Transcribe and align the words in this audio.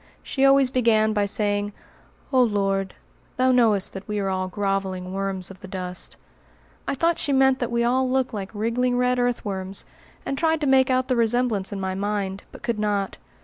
She 0.23 0.43
always 0.43 0.71
began 0.71 1.13
by 1.13 1.27
saying, 1.27 1.73
"Oh 2.33 2.41
Lord, 2.41 2.95
Thou 3.37 3.51
knowest 3.51 3.93
that 3.93 4.07
we 4.07 4.17
are 4.17 4.29
all 4.29 4.47
groveling 4.47 5.13
worms 5.13 5.51
of 5.51 5.59
the 5.59 5.67
dust." 5.67 6.17
I 6.87 6.95
thought 6.95 7.19
she 7.19 7.31
meant 7.31 7.59
that 7.59 7.69
we 7.69 7.83
all 7.83 8.09
looked 8.09 8.33
like 8.33 8.49
wriggling 8.55 8.97
red 8.97 9.19
earthworms, 9.19 9.85
and 10.25 10.39
tried 10.39 10.59
to 10.61 10.65
make 10.65 10.89
out 10.89 11.07
the 11.07 11.15
resemblance 11.15 11.71
in 11.71 11.79
my 11.79 11.93
mind, 11.93 12.41
but 12.51 12.63
could 12.63 12.79
not. 12.79 13.17